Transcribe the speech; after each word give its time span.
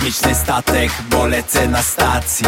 kosmiczny 0.00 0.34
statek, 0.34 0.90
bo 1.10 1.26
lecę 1.26 1.68
na 1.68 1.82
stacji 1.82 2.46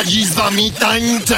Ja 0.00 0.06
dziś 0.06 0.26
z 0.26 0.34
wami 0.34 0.72
tańczę 0.72 1.36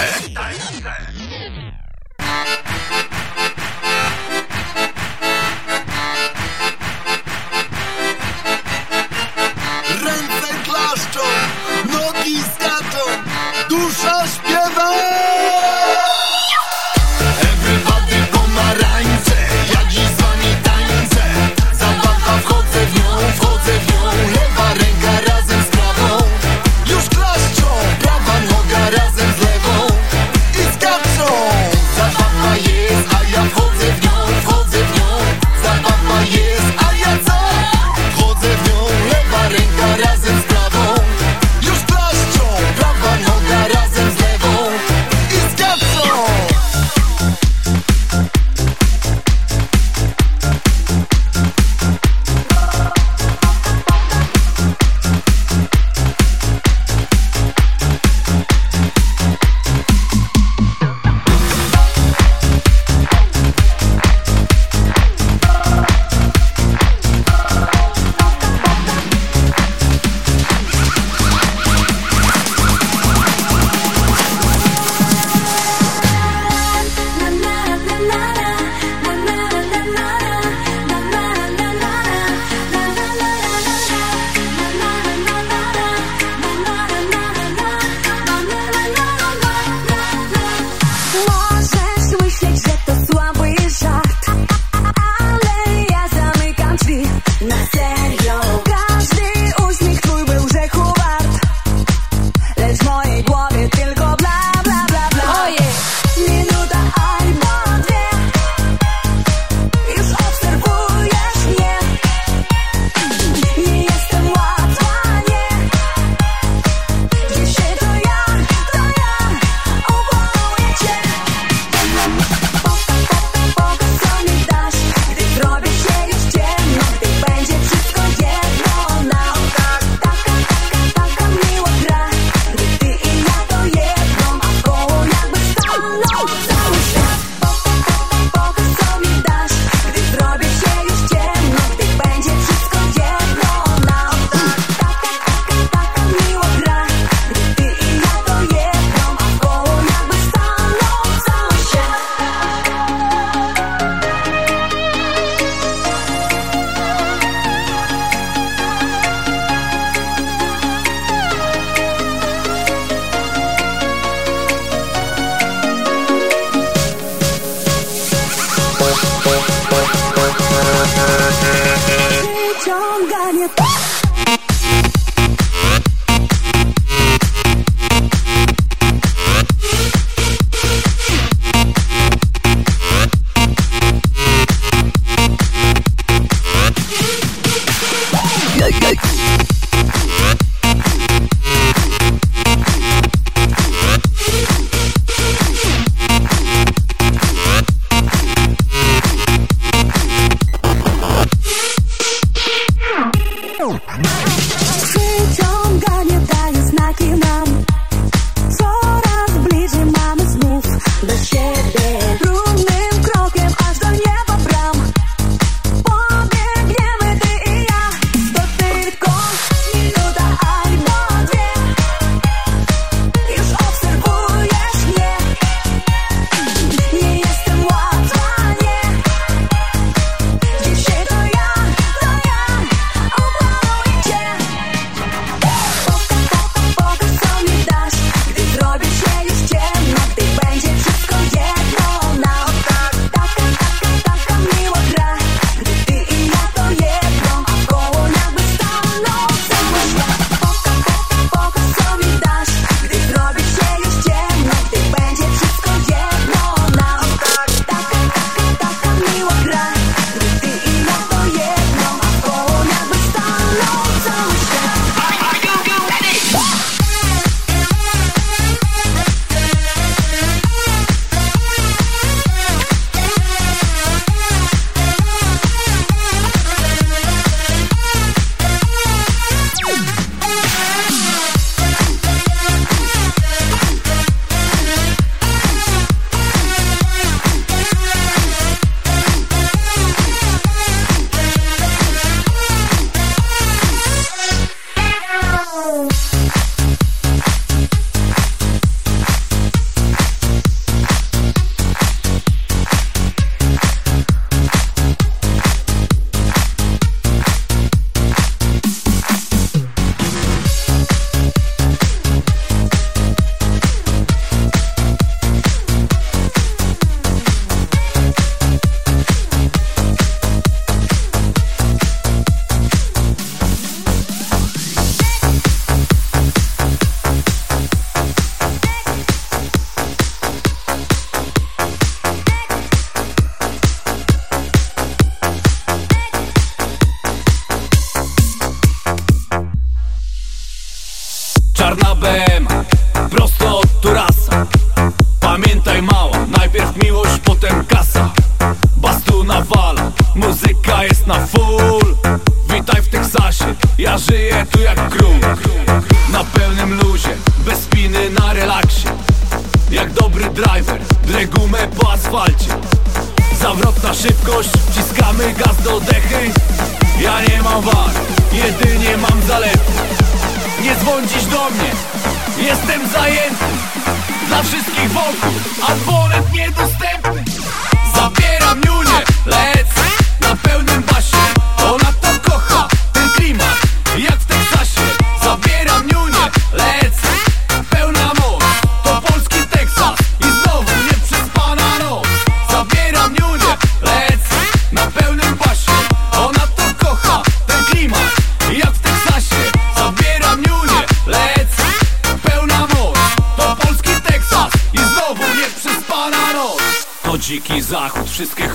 Barnabem. 341.75 342.62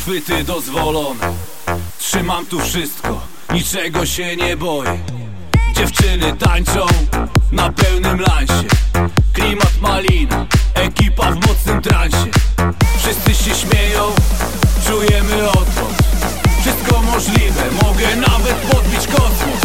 chwyty 0.07 0.43
dozwolone 0.43 1.33
Trzymam 1.99 2.45
tu 2.45 2.59
wszystko, 2.59 3.21
niczego 3.53 4.05
się 4.05 4.35
nie 4.35 4.57
boję. 4.57 4.99
Dziewczyny 5.75 6.33
tańczą 6.33 6.85
na 7.51 7.71
pełnym 7.71 8.19
lansie. 8.19 8.67
Klimat 9.33 9.81
malina, 9.81 10.45
ekipa 10.73 11.31
w 11.31 11.47
mocnym 11.47 11.81
transie. 11.81 12.27
Wszyscy 12.99 13.43
się 13.43 13.55
śmieją, 13.55 14.03
czujemy 14.85 15.49
odwrót. 15.49 15.95
Wszystko 16.61 17.01
możliwe, 17.01 17.63
mogę 17.83 18.15
nawet 18.15 18.55
podbić 18.55 19.07
kosmos. 19.07 19.61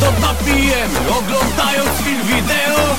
To 0.00 0.12
dna 0.12 0.34
pijemy, 0.34 0.98
oglądając 1.18 1.90
film 1.90 2.22
wideo. 2.26 2.96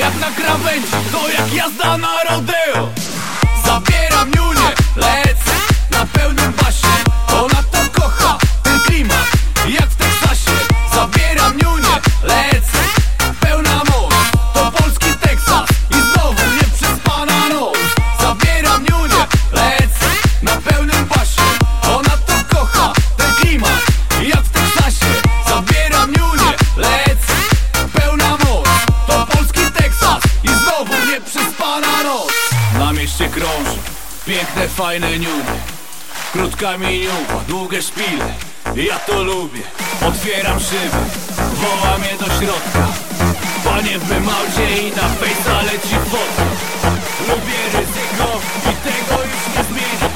Jak 0.00 0.20
na 0.20 0.30
krawędzi, 0.30 0.92
to 1.12 1.28
jak 1.28 1.54
jazda 1.54 1.98
na 1.98 2.24
rodeo. 2.30 2.63
fajne 34.74 35.18
niuby 35.18 35.56
Krótka 36.32 36.78
miniuba, 36.78 37.44
długie 37.48 37.82
szpile. 37.82 38.34
Ja 38.74 38.98
to 38.98 39.22
lubię 39.22 39.62
Otwieram 40.08 40.60
szybę 40.60 41.04
wołam 41.54 42.02
je 42.02 42.18
do 42.18 42.24
środka. 42.24 42.86
Panie 43.64 43.98
w 43.98 44.10
małcie 44.10 44.66
i 44.82 44.90
na 44.96 45.08
fejsa 45.08 45.62
leci 45.62 45.96
fotka 46.10 46.44
Lubię 47.28 47.60
ryzyko 47.72 48.40
i 48.70 48.74
tego 48.86 49.22
już 49.22 49.56
nie 49.56 49.64
zmienię. 49.64 50.13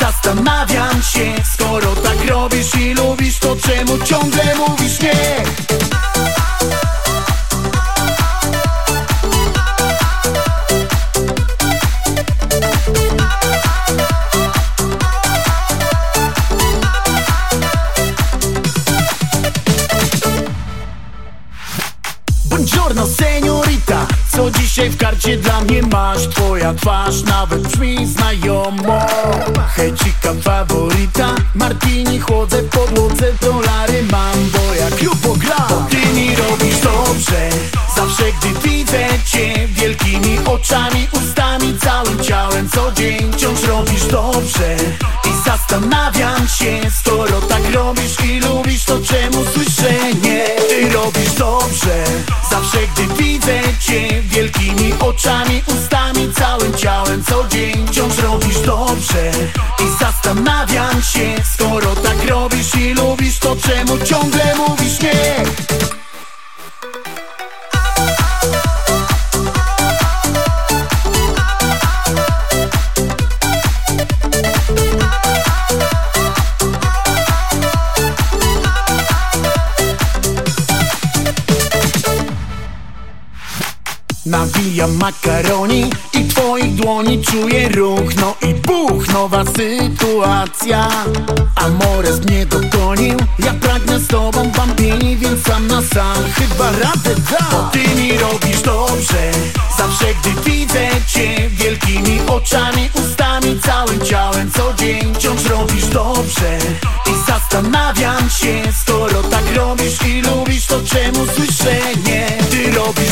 Zastanawiam 0.00 1.02
się, 1.02 1.34
skoro 1.54 1.96
tak 1.96 2.28
robisz 2.28 2.74
i 2.74 2.94
lubisz 2.94 3.38
To 3.38 3.56
czemu 3.56 3.98
ciągle 4.04 4.54
mówisz 4.54 5.00
nie? 5.00 5.14
Buongiorno 22.44 23.06
seniorita 23.06 24.06
Co 24.32 24.50
dzisiaj 24.50 24.90
w 24.90 24.96
karcie 24.96 25.36
dla 25.36 25.60
mnie 25.60 25.82
masz? 25.82 26.28
Twoja 26.28 26.74
twarz 26.74 27.22
nawet 27.22 27.68
brzmi 27.68 28.06
znajomo 28.06 28.97
sytuacja 89.58 90.86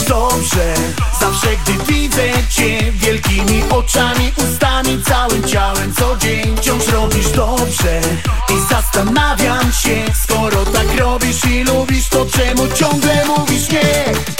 dobrze. 0.09 0.75
Zawsze 1.21 1.47
gdy 1.57 1.93
widzę 1.93 2.23
cię 2.51 2.93
Wielkimi 2.93 3.63
oczami, 3.71 4.33
ustami, 4.37 5.03
całym 5.03 5.45
ciałem 5.45 5.95
Co 5.95 6.17
dzień 6.17 6.57
wciąż 6.57 6.89
robisz 6.89 7.31
dobrze. 7.31 8.01
I 8.49 8.69
zastanawiam 8.71 9.73
się 9.73 10.05
Skoro 10.23 10.65
tak 10.65 10.99
robisz 10.99 11.45
i 11.45 11.65
lubisz 11.65 12.09
To 12.09 12.27
czemu 12.27 12.69
ciągle 12.69 13.25
mówisz 13.27 13.71
nie 13.71 14.36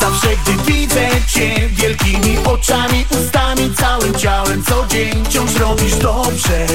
Zawsze 0.00 0.28
gdy 0.36 0.72
widzę 0.72 1.08
cię 1.26 1.68
Wielkimi 1.68 2.38
oczami, 2.44 3.06
ustami, 3.10 3.74
całym 3.74 4.14
ciałem 4.14 4.64
Co 4.64 4.86
dzień 4.86 5.24
wciąż 5.24 5.54
robisz 5.54 5.96
dobrze. 5.96 6.66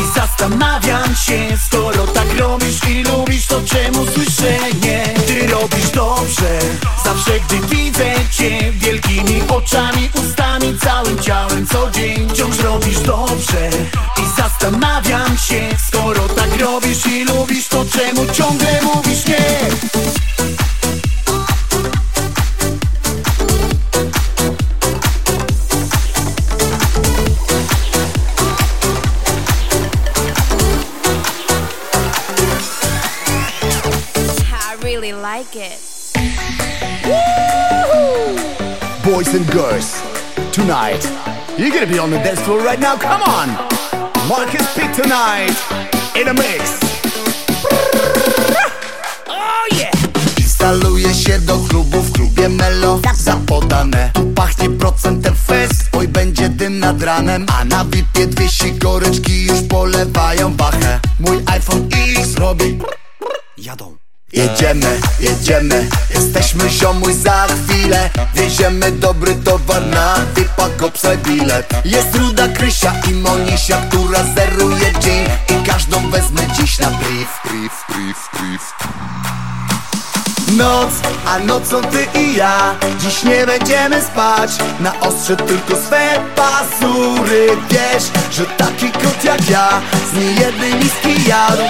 I 0.00 0.14
zastanawiam 0.14 1.16
się 1.16 1.58
Skoro 1.66 2.06
tak 2.06 2.38
robisz 2.38 2.84
i 2.88 3.02
lubisz 3.02 3.46
To 3.46 3.60
czemu 3.62 4.06
słyszę 4.06 4.58
nie. 4.82 5.04
Ty 5.26 5.46
robisz 5.46 5.90
dobrze. 5.90 6.58
Zawsze 7.04 7.40
gdy 7.40 7.60
widzę 7.66 8.14
cię 8.30 8.72
Wielkimi 8.72 9.42
oczami, 9.48 10.10
ustami, 10.14 10.78
całym 10.78 11.18
ciałem 11.18 11.66
Co 11.66 11.90
dzień 11.90 12.28
wciąż 12.28 12.58
robisz 12.58 12.98
dobrze. 13.00 13.70
I 14.18 14.36
zastanawiam 14.36 15.38
się 15.38 15.68
Skoro 15.88 16.28
tak 16.28 16.60
robisz 16.60 17.06
i 17.06 17.24
lubisz 17.24 17.68
To 17.68 17.84
czemu 17.84 18.26
ciągle 18.32 18.80
mówisz 18.82 19.26
nie 19.26 19.35
tonight. 40.76 41.58
You're 41.58 41.70
gonna 41.70 41.86
be 41.86 41.98
on 41.98 42.10
the 42.10 42.18
dance 42.18 42.40
floor 42.40 42.60
right 42.60 42.78
now, 42.78 42.96
come 42.96 43.22
on! 43.22 43.48
Marcus 44.28 44.66
Pitt 44.74 44.92
tonight, 44.94 45.56
in 46.14 46.28
a 46.28 46.34
mix. 46.34 46.80
Oh 49.26 49.68
yeah! 49.72 49.92
Instaluje 50.38 51.14
się 51.14 51.38
do 51.38 51.58
klubu 51.58 52.00
w 52.00 52.12
klubie 52.12 52.48
Melo 52.48 53.00
Zapodane 53.14 54.10
Tu 54.14 54.26
pachnie 54.26 54.70
procentem 54.70 55.34
fest 55.34 55.88
Oj 55.92 56.08
będzie 56.08 56.48
dym 56.48 56.78
nad 56.78 57.02
ranem 57.02 57.46
A 57.58 57.64
na 57.64 57.84
VIP-ie 57.84 58.26
dwie 58.26 58.48
sikoreczki 58.48 59.44
już 59.46 59.62
polewają 59.68 60.54
bachę 60.54 61.00
Mój 61.20 61.36
iPhone 61.46 61.88
X 62.16 62.34
robi 62.34 62.78
Jadą 63.58 64.05
Jedziemy, 64.32 65.00
jedziemy, 65.20 65.88
jesteśmy 66.14 66.70
ziomuj 66.70 67.14
za 67.14 67.46
chwilę 67.46 68.10
Wieziemy 68.34 68.92
dobry 68.92 69.34
towar 69.34 69.86
na 69.86 70.16
VIP-a 70.36 70.68
kopsaj 70.68 71.18
bilet. 71.18 71.72
Jest 71.84 72.14
Ruda 72.14 72.48
Krysia 72.48 72.92
i 73.10 73.14
Monisia, 73.14 73.76
która 73.88 74.24
zeruje 74.36 74.92
dzień 75.00 75.24
I 75.48 75.66
każdą 75.66 76.10
wezmę 76.10 76.40
dziś 76.56 76.78
na 76.78 76.90
brief, 76.90 77.40
brief, 77.44 77.84
brief, 77.88 78.28
brief 78.32 79.45
Noc, 80.56 80.90
a 81.26 81.38
nocą 81.38 81.82
ty 81.82 82.18
i 82.20 82.36
ja. 82.36 82.74
Dziś 83.00 83.22
nie 83.22 83.46
będziemy 83.46 84.02
spać. 84.02 84.50
Na 84.80 85.00
ostrze 85.00 85.36
tylko 85.36 85.76
swe 85.86 86.20
pazury. 86.36 87.48
Wiesz, 87.70 88.04
że 88.30 88.46
taki 88.46 88.90
kot 88.90 89.24
jak 89.24 89.50
ja 89.50 89.68
Z 90.12 90.14
niejednej 90.14 90.74
miski 90.74 91.28
jadł 91.28 91.62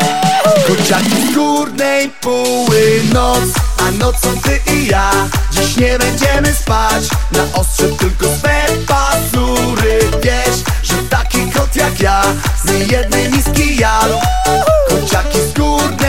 Kociaki 0.67 1.31
z 1.31 1.35
górnej 1.35 2.11
puły 2.11 3.01
Noc, 3.13 3.45
a 3.79 3.91
nocą 3.91 4.29
ty 4.43 4.73
i 4.73 4.87
ja. 4.87 5.11
Dziś 5.53 5.77
nie 5.77 5.99
będziemy 5.99 6.55
spać. 6.55 7.05
Na 7.33 7.61
ostrze 7.61 7.89
tylko 7.89 8.27
swe 8.39 8.63
pazury. 8.87 9.99
Wiesz, 10.23 10.63
że 10.83 10.97
taki 11.11 11.51
kot 11.51 11.77
jak 11.77 12.01
ja 12.01 12.23
Z 12.65 12.71
niejednej 12.71 13.31
miski 13.31 13.77
jadł 13.77 14.15
Kociaki 14.89 15.39
z 15.41 15.53
górnej 15.53 16.06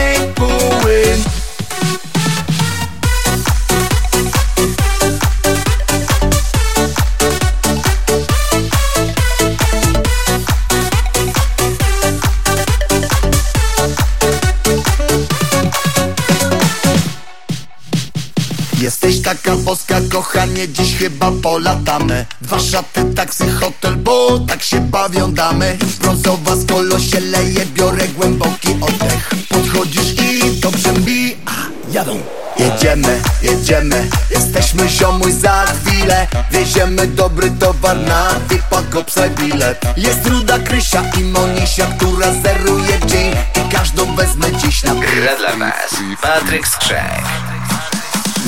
Jesteś 19.08 19.24
taka 19.24 19.56
boska, 19.56 20.00
kochanie, 20.12 20.68
dziś 20.68 20.96
chyba 20.96 21.32
polatamy. 21.42 22.26
Dwa 22.40 22.60
szaty, 22.60 23.04
taksy, 23.04 23.52
hotel, 23.52 23.96
bo 23.96 24.38
tak 24.38 24.62
się 24.62 24.80
bawią 24.80 25.32
damy. 25.32 25.78
Brązowa 26.00 26.56
z 26.56 26.66
kolo 26.66 27.00
się 27.00 27.20
leje, 27.20 27.66
biorę 27.66 28.08
głęboki 28.08 28.68
oddech. 28.80 29.30
Podchodzisz 29.48 30.12
i 30.12 30.60
dobrze 30.60 30.92
mi, 30.92 31.36
a, 31.46 31.50
jadą. 31.92 32.20
Jedziemy, 32.58 33.20
jedziemy, 33.42 34.08
jesteśmy 34.30 34.88
ziomuj 34.88 35.32
za 35.32 35.64
chwilę. 35.66 36.26
Wieziemy 36.50 37.06
dobry 37.06 37.50
towar 37.50 37.96
na 37.96 38.28
VIP-a, 38.50 38.82
kopsaj 38.82 39.30
bilet. 39.30 39.80
Jest 39.96 40.26
Ruda 40.26 40.58
Krysia 40.58 41.02
i 41.20 41.24
Monisia, 41.24 41.86
która 41.86 42.32
zeruje 42.42 42.98
dzień. 43.06 43.32
I 43.32 43.72
każdą 43.72 44.16
wezmę 44.16 44.52
dziś 44.52 44.82
na 44.82 44.94
Gra 44.94 45.36
dla 45.36 45.56
was. 45.56 45.94
Patryk 46.22 46.68
Skrzek 46.68 47.47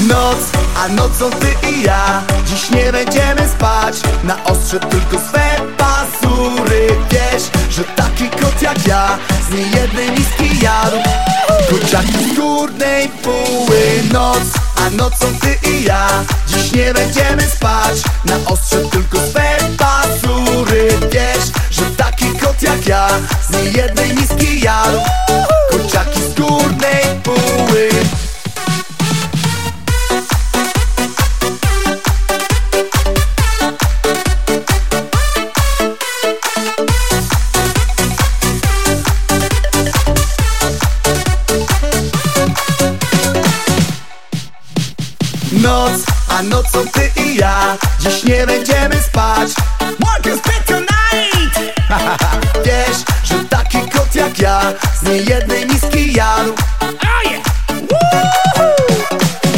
Noc, 0.09 0.39
a 0.77 0.89
nocą 0.89 1.31
ty 1.31 1.69
i 1.69 1.83
ja 1.83 2.23
Dziś 2.47 2.71
nie 2.71 2.93
będziemy 2.93 3.49
spać. 3.49 3.95
Na 4.25 4.45
ostrze 4.45 4.81
tylko 4.81 5.19
swe 5.29 5.51
pazury 5.77 6.89
Wiesz, 7.11 7.43
że 7.71 7.85
taki 7.85 8.29
kot 8.29 8.63
jak 8.63 8.87
ja 8.87 9.19
Z 9.51 9.55
niejednej 9.55 10.11
miski 10.11 10.65
jadł. 10.65 10.97
Kociaki 11.71 12.33
z 12.33 12.37
górnej 12.37 13.09
puły 13.09 13.81
Noc, 14.13 14.43
a 14.87 14.91
nocą 14.91 15.27
ty 15.41 15.71
i 15.71 15.85
ja 15.85 16.09
Dziś 16.47 16.73
nie 16.73 16.95
będziemy 16.95 17.43
spać. 17.43 18.03
Na 18.25 18.51
ostrze 18.51 18.77
tylko 18.91 19.19
swe 19.19 19.57
pazury 19.79 20.89
Wiesz, 21.13 21.51
że 21.71 21.83
taki 21.97 22.27
kot 22.27 22.63
jak 22.63 22.87
ja 22.87 23.09
Z 23.51 23.51
niejednej 23.51 24.15
miski 24.15 24.61
jadł. 24.61 24.99
Kociaki 25.71 26.21
z 26.21 26.35
górnej 26.35 27.05
puły 27.23 27.91
Dziś 48.01 48.25
nie 48.25 48.47
będziemy 48.47 49.03
spać. 49.03 49.49
Marcus 49.81 50.41
Pitt 50.43 50.67
tonight. 50.67 51.75
Wiesz, 52.65 52.97
że 53.25 53.45
taki 53.45 53.79
kot 53.79 54.15
jak 54.15 54.39
ja 54.39 54.61
Z 55.01 55.03
niejednej 55.03 55.67
miski 55.67 56.13
jadł. 56.13 56.55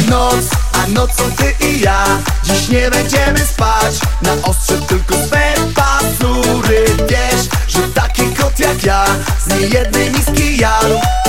Noc, 0.09 0.45
a 0.73 0.87
nocą 0.87 1.23
ty 1.37 1.65
i 1.65 1.79
ja. 1.79 2.05
Dziś 2.43 2.69
nie 2.69 2.89
będziemy 2.89 3.39
spać. 3.39 3.95
Na 4.21 4.33
ostrze 4.43 4.77
tylko 4.87 5.15
swe 5.15 5.53
pazury. 5.75 6.85
Wiesz, 7.09 7.47
że 7.67 7.81
taki 7.93 8.23
kot 8.23 8.59
jak 8.59 8.83
ja 8.83 9.05
Z 9.45 9.47
niejednej 9.47 10.11
miski 10.11 10.57
jadł 10.57 11.22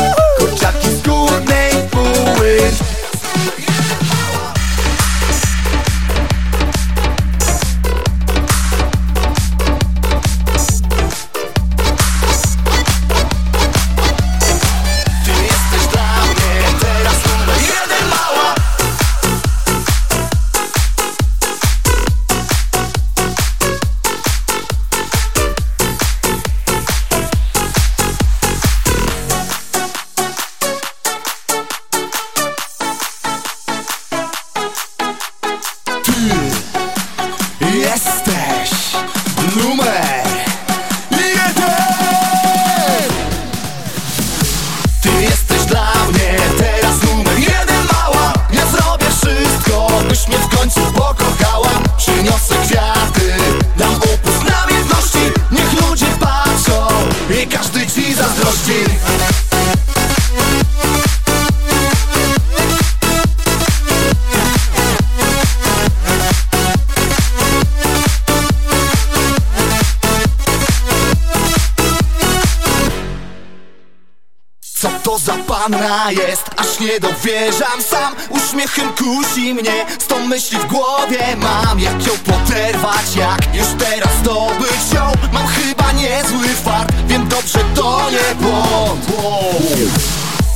to 75.03 75.19
za 75.19 75.35
pana 75.47 76.11
jest. 76.11 76.43
Aż 76.57 76.81
nie 76.81 77.01
dowierzam 77.01 77.83
sam 77.91 78.15
Uśmiechem 78.29 78.89
kusi 78.93 79.55
mnie. 79.55 79.87
Z 79.99 80.07
tą 80.07 80.27
myśli 80.27 80.59
w 80.59 80.67
głowie 80.67 81.37
mam 81.37 81.81
Jak 81.81 82.07
ją 82.07 82.13
poderwać, 82.25 83.17
jak 83.17 83.55
już 83.55 83.67
teraz 83.79 84.17
zdobyć 84.21 84.93
ją 84.95 85.13
Mam 85.33 85.47
chyba 85.47 85.93
niezły 85.93 86.49
fart. 86.65 86.93
Wiem 87.07 87.29
dobrze 87.29 87.59
to 87.75 88.11
nie 88.11 88.35
błąd. 88.35 89.05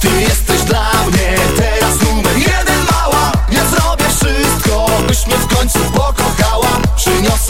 Ty 0.00 0.08
jesteś 0.20 0.60
dla 0.60 0.90
mnie 1.10 1.36
teraz 1.56 2.02
numer 2.02 2.36
jeden 2.36 2.78
mała. 2.92 3.32
Ja 3.52 3.64
zrobię 3.64 4.04
wszystko 4.08 4.86
byś 5.08 5.26
mnie 5.26 5.36
w 5.36 5.56
końcu 5.56 5.78
pokochała 5.78 6.68
Przyniosę 6.96 7.47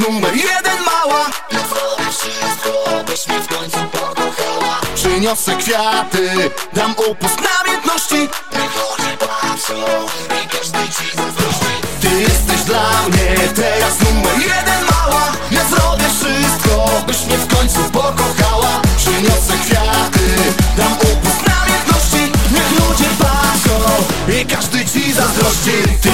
numer 0.00 0.34
jeden 0.36 0.78
mała. 0.84 1.26
Nazwałaś 1.52 2.16
się, 2.22 3.04
byś 3.06 3.28
mnie 3.28 3.40
w 3.40 3.48
końcu 3.48 3.78
pokochała 3.92 4.80
Przyniosę 4.94 5.56
kwiaty, 5.56 6.50
dam 6.72 6.94
upust 7.10 7.38
namiętności 7.40 8.28
Wychodzi 8.52 9.16
patrzą 9.18 9.74
i 10.44 10.48
każdy 10.48 10.78
ci 10.78 11.16
zazdrości 11.16 11.74
Ty 12.00 12.20
jesteś 12.20 12.60
dla 12.66 12.90
mnie 13.08 13.48
teraz 13.54 14.00
numer 14.00 14.38
jeden 14.38 14.84
mała. 14.90 15.32
Ja 15.50 15.64
zrobię 15.64 16.04
wszystko, 16.20 17.02
byś 17.06 17.26
mnie 17.26 17.38
w 17.38 17.56
końcu 17.56 17.80
pokochała. 17.92 18.82
Przyniosę 18.96 19.54
kwiaty, 19.64 20.26
dam 20.76 20.92
upust 20.92 21.42
namiętności 21.46 22.32
Niech 22.54 22.70
ludzie 22.70 23.10
patrzą 23.18 24.04
i 24.40 24.46
każdy 24.46 24.84
ci 24.84 25.12
zazdrości. 25.12 26.09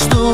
Tu. 0.00 0.32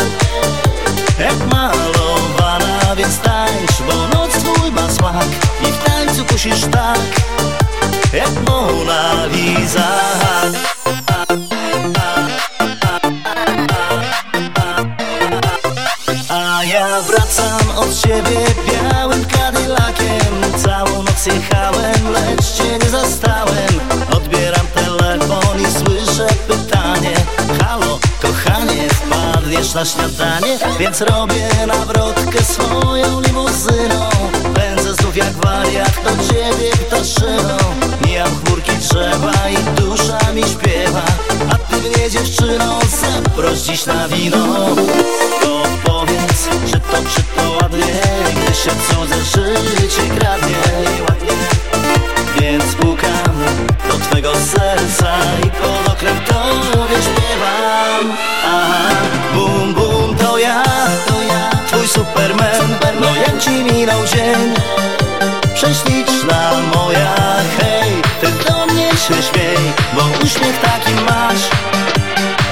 Jak 1.19 1.47
malowana, 1.51 2.97
więc 2.97 3.19
tańcz 3.19 3.83
Bo 3.87 4.19
noc 4.19 4.31
twój 4.31 4.73
ma 4.73 4.91
smak 4.91 5.27
I 5.63 5.73
w 5.73 5.79
tańcu 5.85 6.25
kusisz 6.25 6.61
tak 6.61 6.99
Jak 8.13 8.31
Mona 8.49 9.27
Lisa. 9.27 9.89
A 16.29 16.65
ja 16.65 17.01
wracam 17.01 17.79
od 17.79 18.01
ciebie 18.01 18.41
na 29.75 29.85
śniadanie? 29.85 30.59
Więc 30.79 31.01
robię 31.01 31.49
nawrotkę 31.67 32.45
swoją 32.45 33.21
limuzyną. 33.21 34.09
Pędzę 34.55 34.95
znów 34.95 35.17
jak 35.17 35.33
wariat 35.33 35.95
do 36.05 36.11
ciebie 36.11 36.71
ptaszyną. 36.87 37.57
Mijam 38.07 38.29
chmurki 38.29 38.73
drzewa 38.73 39.33
i 39.51 39.81
dusza 39.81 40.33
mi 40.35 40.43
śpiewa. 40.43 41.03
A 41.51 41.59
ty 41.59 41.77
mnie 41.77 42.11
dziewczyną 42.11 42.79
zaproś 43.01 43.59
dziś 43.59 43.87
na 43.87 44.09
wino. 44.09 44.47
To 45.41 45.63
powiedz, 45.85 46.49
czy 46.67 46.81
to, 46.81 46.97
czy 47.15 47.23
to 47.37 47.51
ładnie 47.63 48.01
Gdy 48.43 48.55
się 48.55 48.71
cudze 48.71 49.41
życie 49.81 50.03
kradnie. 50.19 50.57
Więc 52.41 52.75
pukam 52.75 53.37
do 53.89 53.99
twego 53.99 54.33
serca 54.35 55.19
I 55.47 55.51
pod 55.51 55.93
okrem 55.93 56.17
śpiewam 57.03 57.22
superman, 61.93 62.77
no 63.01 63.17
jak 63.17 63.39
ci 63.39 63.51
minął 63.51 64.07
dzień? 64.07 64.55
Prześliczna 65.55 66.53
moja, 66.75 67.15
hej 67.59 68.03
Ty 68.21 68.27
do 68.45 68.67
mnie 68.67 68.91
się 68.91 69.23
śmiej 69.23 69.59
Bo 69.95 70.25
uśmiech 70.25 70.61
taki 70.61 70.95
masz 70.95 71.43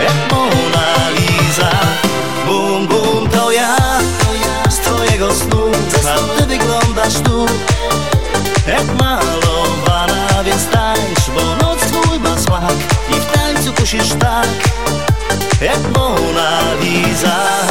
Jak 0.02 0.32
Mona 0.32 1.10
Lisa. 1.16 1.70
Bum, 2.46 2.86
bum, 2.86 3.30
to 3.30 3.50
ja 3.50 3.76
Z 4.70 4.78
twojego 4.78 5.34
snu 5.34 5.62
A 6.08 6.38
ty 6.38 6.46
wyglądasz 6.46 7.14
tu 7.14 7.46
Jak 8.66 8.86
malowana, 8.86 10.44
więc 10.44 10.68
tańcz 10.68 11.30
Bo 11.34 11.66
noc 11.66 11.78
twój 11.80 12.20
ma 12.20 12.38
smak 12.38 12.72
I 13.10 13.14
w 13.14 13.26
tańcu 13.26 13.72
kusisz 13.72 14.08
tak 14.18 14.48
Jak 15.60 15.96
Mona 15.96 16.60
Lisa 16.80 17.69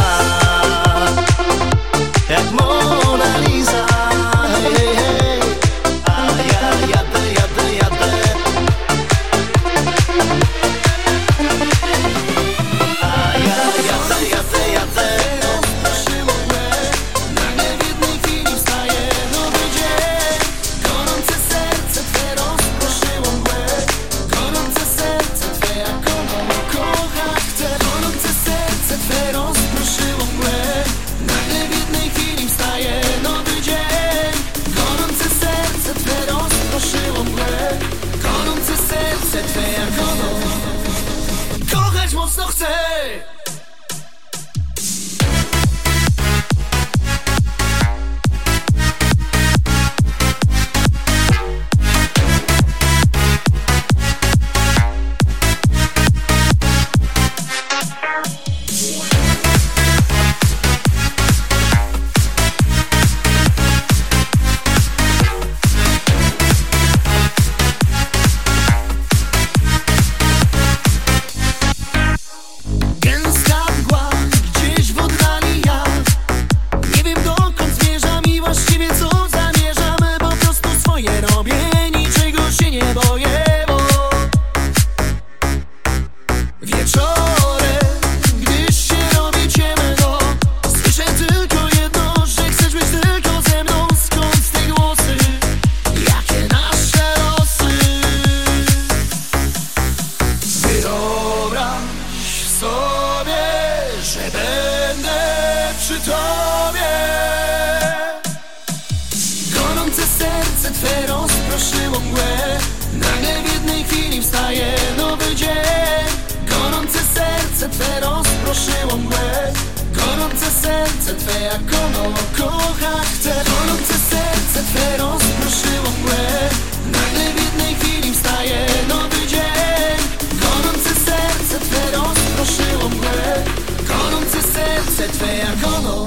Ono 135.79 136.05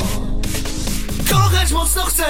Kochać 1.30 1.72
mocno 1.72 2.02
chcę 2.02 2.24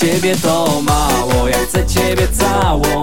ciebie 0.00 0.36
to 0.36 0.82
mało, 0.82 1.48
ja 1.48 1.58
chcę 1.58 1.86
ciebie 1.86 2.28
całą 2.28 2.97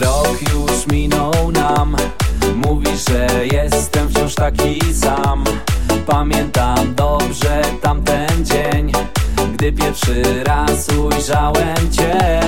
rok 0.00 0.38
już 0.52 0.86
minął 0.86 1.52
nam. 1.52 1.96
Mówi, 2.66 2.86
że 3.08 3.46
jestem 3.46 4.08
wciąż 4.08 4.34
taki 4.34 4.94
sam. 4.94 5.44
Pamiętam 6.06 6.94
dobrze 6.94 7.62
tamten 7.82 8.44
dzień 8.44 8.92
Gdy 9.54 9.72
pierwszy 9.72 10.44
raz 10.44 10.88
ujrzałem 10.88 11.90
cię. 11.90 12.40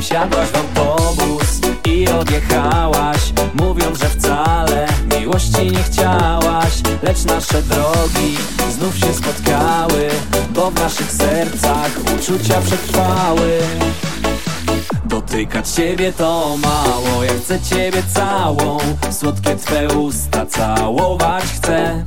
Wsiadłaś 0.00 0.48
w 0.48 0.56
autobus 0.56 1.60
i 1.84 2.08
odjechałaś 2.08 3.32
Mówiąc, 3.54 3.98
że 3.98 4.08
wcale 4.08 4.86
miłości 5.18 5.70
nie 5.72 5.82
chciałaś. 5.82 6.72
Lecz 7.02 7.24
nasze 7.24 7.62
drogi 7.62 8.36
znów 8.70 8.98
się 8.98 9.14
spotkały 9.14 10.08
Bo 10.54 10.70
w 10.70 10.74
naszych 10.74 11.12
sercach 11.12 11.90
uczucia 12.16 12.60
przetrwały 12.60 13.58
Dotykać 15.26 15.68
ciebie 15.68 16.12
to 16.12 16.56
mało, 16.56 17.24
ja 17.24 17.32
chcę 17.44 17.60
ciebie 17.60 18.02
całą 18.14 18.78
Słodkie 19.10 19.56
twe 19.56 19.88
usta 19.88 20.46
całować 20.46 21.44
chcę. 21.44 22.04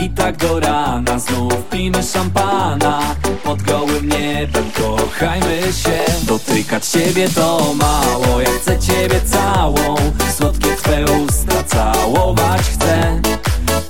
I 0.00 0.10
tak 0.10 0.36
do 0.36 0.60
rana 0.60 1.18
znów 1.18 1.54
pijmy 1.70 2.02
szampana. 2.02 3.00
Pod 3.44 3.62
gołym 3.62 4.08
niebem 4.08 4.70
kochajmy 4.70 5.60
się. 5.72 5.98
Dotykać 6.22 6.86
ciebie 6.86 7.28
to 7.28 7.74
mało, 7.74 8.40
ja 8.40 8.50
chcę 8.60 8.78
ciebie 8.78 9.20
całą 9.20 9.96
Słodkie 10.36 10.76
twe 10.76 11.04
usta 11.04 11.64
całować 11.64 12.60
chcę. 12.60 13.20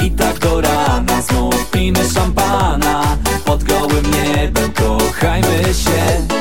I 0.06 0.10
tak 0.10 0.38
do 0.38 0.60
rana 0.60 1.22
znów 1.22 1.70
pijmy 1.70 2.10
szampana. 2.14 3.16
Pod 3.44 3.64
gołym 3.64 4.04
niebem 4.10 4.72
kochajmy 4.72 5.74
się 5.74 6.31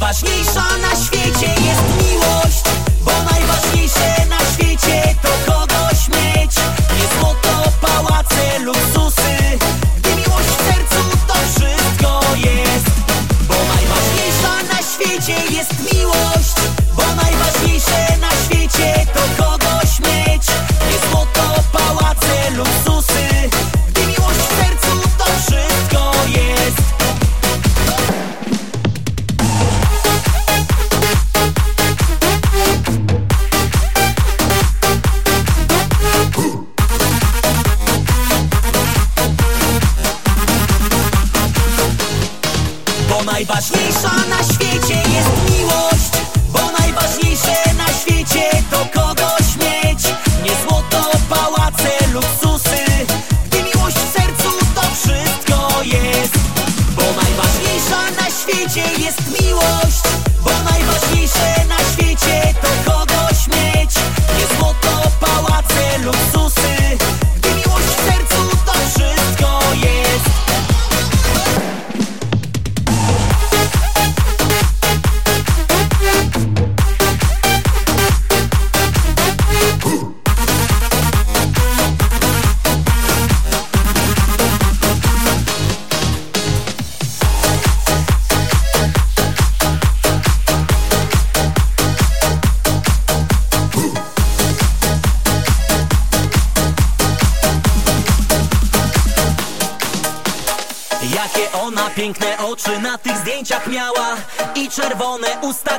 Najważniejsza 0.00 0.64
na 0.82 1.04
świecie 1.04 1.46
jest 1.46 1.82
miłość 2.02 2.62
Bo 3.04 3.12
najważniejsze 3.30 4.26
na 4.28 4.38
świecie 4.52 5.14
to 5.22 5.52
kogoś 5.52 6.08
mieć. 6.08 6.56
Nie 6.98 7.20
złoto, 7.20 7.70
pałace, 7.80 8.58
luksusy 8.58 9.58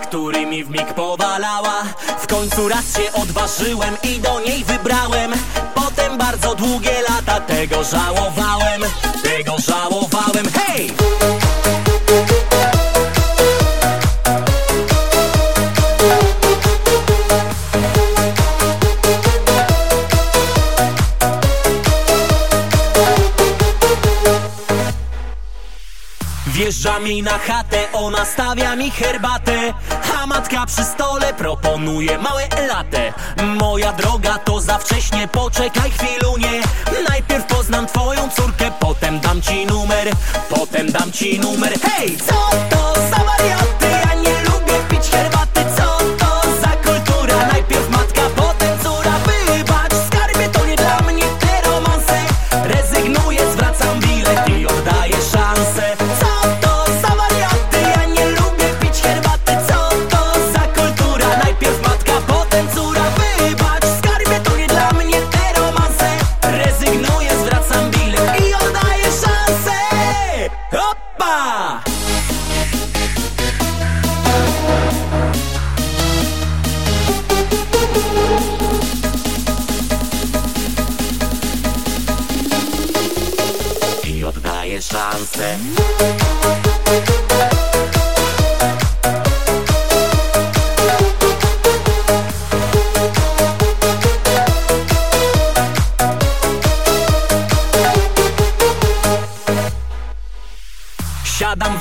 który 0.08 0.46
mi 0.46 0.64
w 0.64 0.70
mig 0.70 0.94
powalała. 0.94 1.84
W 2.20 2.28
końcu 2.28 2.68
raz 2.68 2.98
się 2.98 3.14
odważyłem 3.14 3.98
i 4.04 4.20
do 4.20 4.40
niej 4.40 4.64
wybrałem. 4.64 5.32
Potem 5.76 6.18
bardzo 6.18 6.56
długie 6.56 7.02
lata 7.10 7.40
tego 7.42 7.84
żałowałem 7.84 8.82
Tego 9.24 9.56
żałowałem, 9.60 10.46
hej! 10.54 10.94
Wjeżdżam 26.58 27.08
jej 27.08 27.24
na 27.24 27.38
chatę, 27.38 27.92
ona 27.94 28.26
stawia 28.26 28.76
mi 28.76 28.92
herbatę 28.92 29.74
matka 30.28 30.66
przy 30.66 30.84
stole 30.84 31.34
proponuje 31.34 32.18
małe 32.18 32.48
latte 32.68 33.14
Moja 33.60 33.94
droga 33.94 34.38
to 34.38 34.62
za 34.62 34.78
wcześnie, 34.78 35.28
poczekaj 35.28 35.92
chwilunie 35.92 36.62
Najpierw 37.10 37.46
poznam 37.46 37.88
twoją 37.88 38.30
córkę, 38.30 38.72
potem 38.80 39.20
dam 39.20 39.42
ci 39.42 39.66
numer 39.66 40.12
Potem 40.50 40.92
dam 40.92 41.12
ci 41.12 41.40
numer. 41.40 41.74
Hej, 41.80 42.18
co 42.18 42.50
to 42.70 42.94
za 43.10 43.24
wariat? 43.24 43.77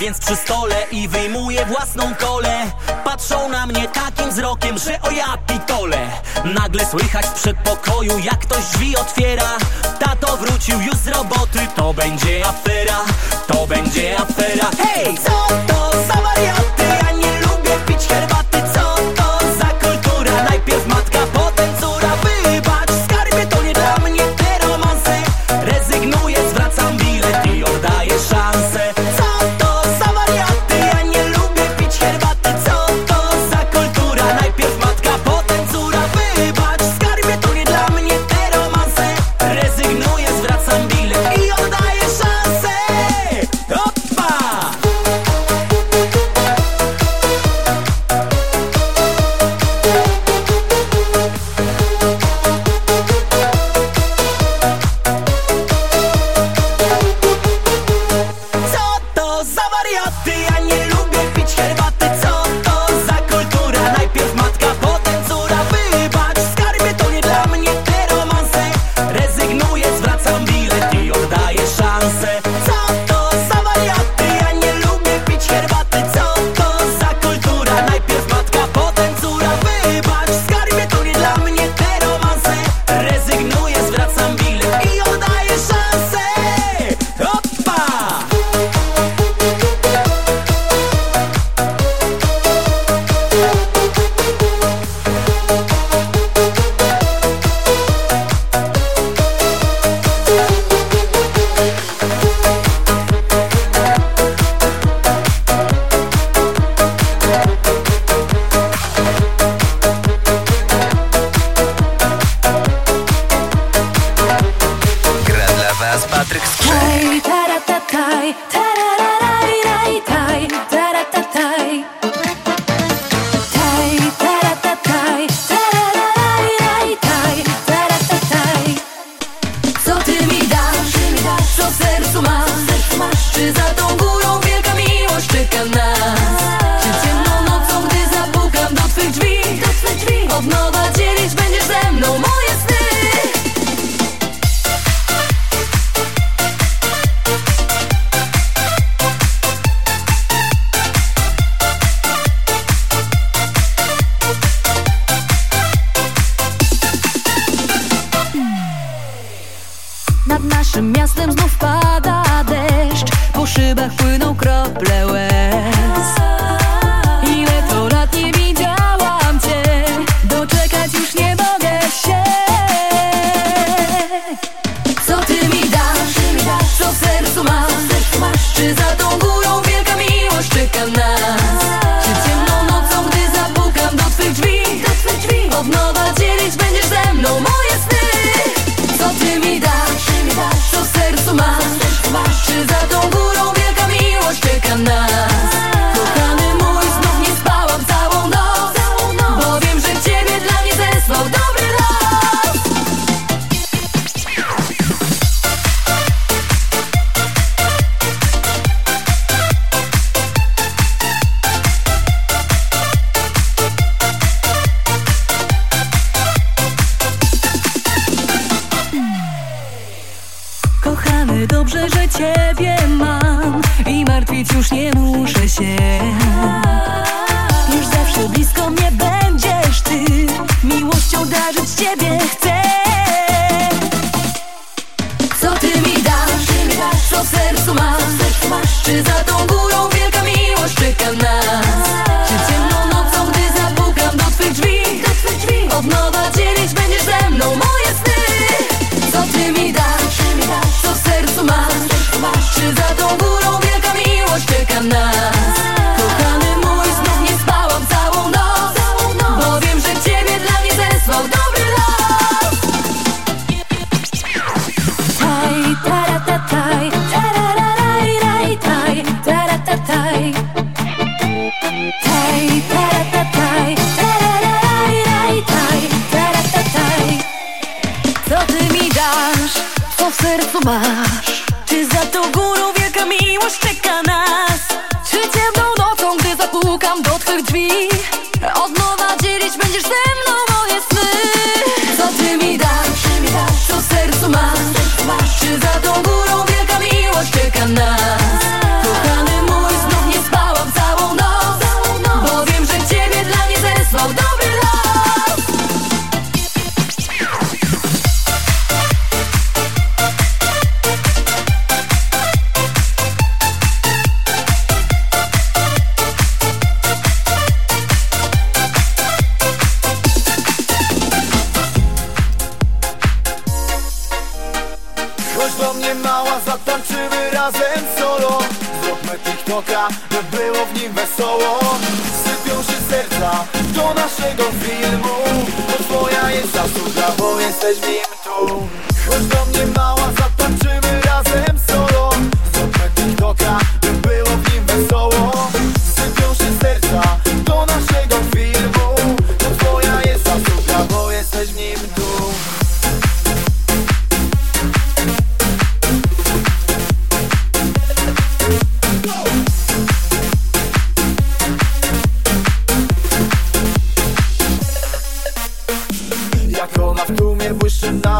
więc 0.06 0.18
przy 0.18 0.36
stole 0.36 0.74
i 0.90 1.08
wyjmuję 1.08 1.66
własną 1.66 2.14
kolę. 2.14 2.72
Patrzą 3.04 3.48
na 3.48 3.66
mnie 3.66 3.88
takim 3.88 4.30
wzrokiem, 4.30 4.78
że 4.78 5.00
o 5.02 5.10
ja 5.10 5.36
pitole. 5.46 6.10
Nagle 6.44 6.86
słychać 6.86 7.26
w 7.26 7.32
przedpokoju 7.32 8.18
jak 8.18 8.38
ktoś 8.38 8.64
drzwi 8.64 8.85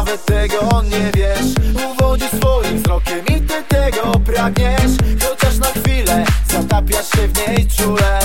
nawet 0.07 0.25
tego 0.25 0.81
nie 0.81 1.11
wiesz. 1.15 1.75
Uwodzi 1.91 2.25
swoim 2.37 2.77
wzrokiem 2.83 3.25
i 3.25 3.41
ty 3.41 3.63
tego 3.67 4.11
pragniesz. 4.25 4.91
Chociaż 5.29 5.57
na 5.57 5.67
chwilę 5.67 6.25
zatapiasz 6.51 7.09
się 7.09 7.27
w 7.27 7.47
niej 7.47 7.67
czule. 7.67 8.16